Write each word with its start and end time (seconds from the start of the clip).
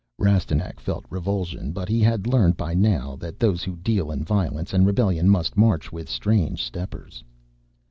Rastignac 0.17 0.79
felt 0.79 1.05
revulsion 1.11 1.73
but 1.73 1.87
he 1.87 1.99
had 2.01 2.25
learned 2.25 2.57
by 2.57 2.73
now 2.73 3.15
that 3.17 3.37
those 3.37 3.61
who 3.61 3.75
deal 3.75 4.09
in 4.09 4.23
violence 4.23 4.73
and 4.73 4.83
rebellion 4.87 5.29
must 5.29 5.55
march 5.55 5.91
with 5.91 6.09
strange 6.09 6.63
steppers. 6.63 7.23